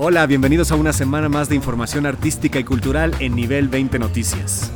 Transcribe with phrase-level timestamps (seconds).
[0.00, 4.70] Hola, bienvenidos a una semana más de información artística y cultural en Nivel 20 Noticias.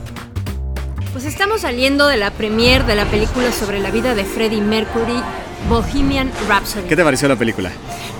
[1.12, 5.22] Pues estamos saliendo de la premiere de la película sobre la vida de Freddie Mercury,
[5.68, 6.88] Bohemian Rhapsody.
[6.88, 7.70] ¿Qué te pareció la película?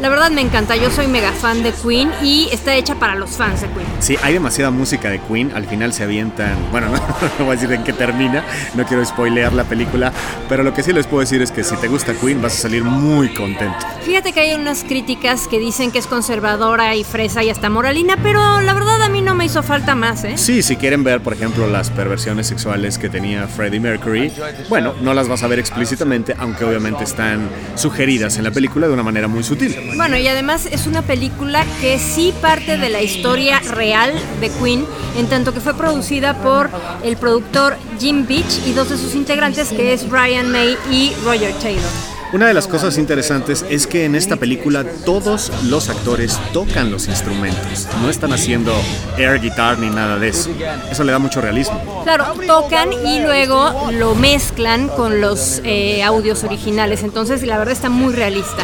[0.01, 3.31] La verdad me encanta, yo soy mega fan de Queen y está hecha para los
[3.31, 3.87] fans de Queen.
[4.01, 6.99] Sí, hay demasiada música de Queen, al final se avientan, bueno, no,
[7.39, 8.45] no voy a decir en qué termina,
[8.75, 10.13] no quiero spoilear la película,
[10.49, 12.63] pero lo que sí les puedo decir es que si te gusta Queen vas a
[12.63, 13.87] salir muy contento.
[14.03, 18.17] Fíjate que hay unas críticas que dicen que es conservadora y fresa y hasta moralina,
[18.23, 20.37] pero la verdad a mí no me hizo falta más, ¿eh?
[20.37, 24.33] Sí, si quieren ver, por ejemplo, las perversiones sexuales que tenía Freddie Mercury,
[24.69, 27.32] bueno, no las vas a ver explícitamente, aunque obviamente están
[27.75, 29.77] sugeridas en la película de una manera muy sutil.
[29.97, 34.85] Bueno, y además es una película que sí parte de la historia real de Queen,
[35.17, 36.71] en tanto que fue producida por
[37.03, 41.53] el productor Jim Beach y dos de sus integrantes, que es Brian May y Roger
[41.55, 42.12] Taylor.
[42.33, 47.07] Una de las cosas interesantes es que en esta película todos los actores tocan los
[47.07, 48.73] instrumentos, no están haciendo
[49.19, 50.49] air guitar ni nada de eso.
[50.91, 52.03] Eso le da mucho realismo.
[52.05, 57.91] Claro, tocan y luego lo mezclan con los eh, audios originales, entonces la verdad está
[57.91, 58.63] muy realista.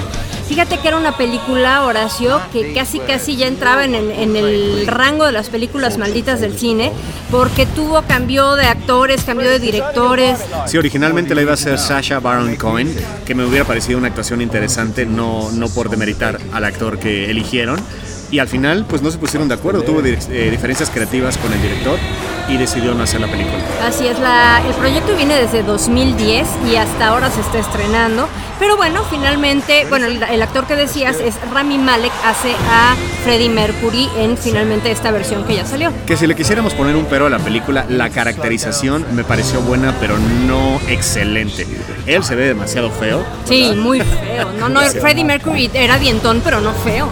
[0.48, 4.86] Fíjate que era una película, Horacio, que casi casi ya entraba en el, en el,
[4.86, 6.90] rango de las películas malditas del cine,
[7.30, 10.38] porque tuvo cambio de actores, cambio de directores.
[10.66, 12.94] Sí, originalmente la iba a hacer Sasha Baron Cohen,
[13.26, 17.78] que me hubiera parecido una actuación interesante, no, no por demeritar al actor que eligieron.
[18.30, 21.62] Y al final, pues no se pusieron de acuerdo, tuvo eh, diferencias creativas con el
[21.62, 21.98] director
[22.48, 23.58] y decidió no hacer la película.
[23.82, 28.28] Así es, la, el proyecto viene desde 2010 y hasta ahora se está estrenando.
[28.58, 33.50] Pero bueno, finalmente, bueno, el, el, actor que decías es Rami Malek, hace a Freddie
[33.50, 35.92] Mercury en finalmente esta versión que ya salió.
[36.06, 39.94] Que si le quisiéramos poner un pero a la película, la caracterización me pareció buena,
[40.00, 41.66] pero no excelente.
[42.06, 43.24] Él se ve demasiado feo.
[43.44, 44.50] Sí, muy feo.
[44.58, 47.08] No, no, Freddie Mercury era dientón, pero no feo.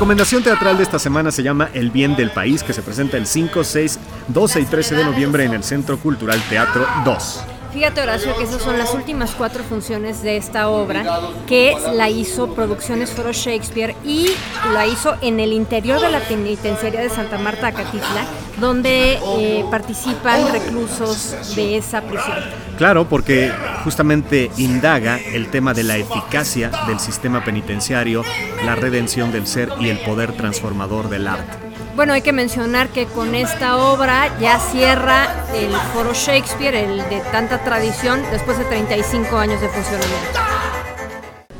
[0.00, 3.26] Recomendación teatral de esta semana se llama El Bien del País, que se presenta el
[3.26, 7.59] 5, 6, 12 y 13 de noviembre en el Centro Cultural Teatro 2.
[7.72, 11.04] Fíjate Horacio que esas son las últimas cuatro funciones de esta obra
[11.46, 14.26] que la hizo Producciones Foro Shakespeare y
[14.72, 18.26] la hizo en el interior de la penitenciaria de Santa Marta, Acatitla,
[18.58, 22.38] donde eh, participan reclusos de esa prisión.
[22.76, 23.52] Claro, porque
[23.84, 28.24] justamente indaga el tema de la eficacia del sistema penitenciario,
[28.64, 31.69] la redención del ser y el poder transformador del arte.
[31.96, 37.20] Bueno, hay que mencionar que con esta obra ya cierra el Foro Shakespeare, el de
[37.32, 40.38] tanta tradición, después de 35 años de funcionamiento.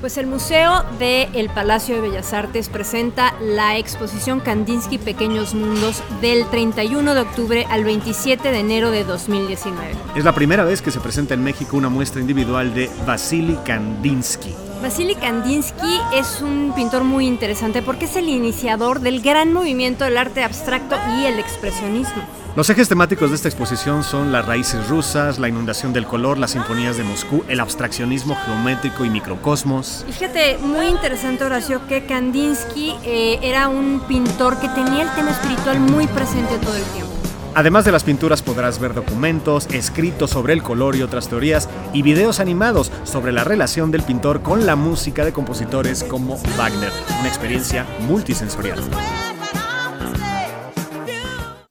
[0.01, 6.49] Pues el Museo del Palacio de Bellas Artes presenta la exposición Kandinsky Pequeños Mundos del
[6.49, 9.91] 31 de octubre al 27 de enero de 2019.
[10.17, 14.70] Es la primera vez que se presenta en México una muestra individual de Vasily Kandinsky.
[14.83, 20.17] Vasily Kandinsky es un pintor muy interesante porque es el iniciador del gran movimiento del
[20.17, 22.23] arte abstracto y el expresionismo.
[22.57, 26.53] Los ejes temáticos de esta exposición son las raíces rusas, la inundación del color, las
[26.53, 30.07] sinfonías de Moscú, el abstraccionismo geométrico y microcosmos.
[30.09, 35.79] Fíjate, muy interesante Horacio, que Kandinsky eh, era un pintor que tenía el tema espiritual
[35.79, 37.10] muy presente todo el tiempo.
[37.55, 42.03] Además de las pinturas podrás ver documentos, escritos sobre el color y otras teorías y
[42.03, 47.29] videos animados sobre la relación del pintor con la música de compositores como Wagner, una
[47.29, 48.79] experiencia multisensorial.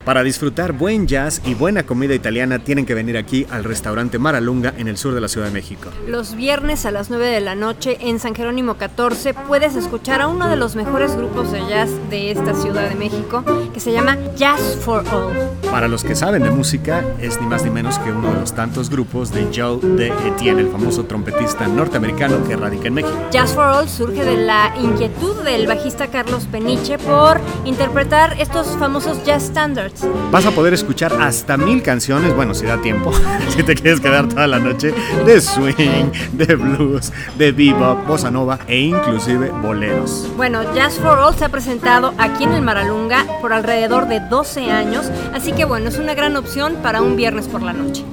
[0.09, 4.73] Para disfrutar buen jazz y buena comida italiana tienen que venir aquí al restaurante Maralunga
[4.75, 5.91] en el sur de la Ciudad de México.
[6.07, 10.27] Los viernes a las 9 de la noche en San Jerónimo 14 puedes escuchar a
[10.27, 14.17] uno de los mejores grupos de jazz de esta Ciudad de México que se llama
[14.35, 15.31] Jazz for All.
[15.69, 18.55] Para los que saben de música es ni más ni menos que uno de los
[18.55, 23.15] tantos grupos de Joe de Etienne, el famoso trompetista norteamericano que radica en México.
[23.29, 29.23] Jazz for All surge de la inquietud del bajista Carlos Peniche por interpretar estos famosos
[29.23, 29.98] jazz standards.
[30.31, 33.11] Vas a poder escuchar hasta mil canciones, bueno, si da tiempo,
[33.49, 34.93] si te quieres quedar toda la noche,
[35.25, 40.29] de swing, de blues, de bebop, bossa nova e inclusive boleros.
[40.37, 44.71] Bueno, Jazz for All se ha presentado aquí en el Maralunga por alrededor de 12
[44.71, 48.03] años, así que bueno, es una gran opción para un viernes por la noche.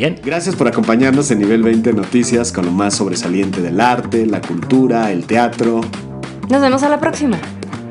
[0.00, 4.40] Bien, gracias por acompañarnos en Nivel 20 Noticias con lo más sobresaliente del arte, la
[4.40, 5.82] cultura, el teatro.
[6.48, 7.38] Nos vemos a la próxima.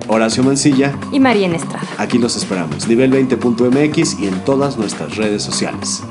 [0.09, 1.87] Horacio Mancilla y María Estrada.
[1.97, 6.03] Aquí los esperamos, nivel20.mx y en todas nuestras redes sociales.